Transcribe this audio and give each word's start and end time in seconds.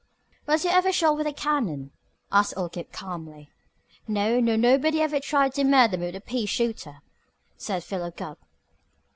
"Was 0.47 0.65
you 0.65 0.71
ever 0.71 0.91
shot 0.91 1.15
with 1.17 1.27
a 1.27 1.31
cannon?" 1.31 1.91
asked 2.31 2.55
old 2.57 2.71
Gabe 2.71 2.91
calmly. 2.91 3.51
"No, 4.07 4.39
nor 4.39 4.57
nobody 4.57 4.99
ever 4.99 5.19
tried 5.19 5.53
to 5.53 5.63
murder 5.63 5.95
me 5.95 6.07
with 6.07 6.15
a 6.15 6.21
pea 6.21 6.47
shooter," 6.47 7.03
said 7.55 7.83
Philo 7.83 8.09
Gubb. 8.09 8.39